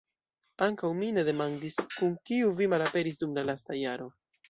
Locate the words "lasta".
3.53-3.83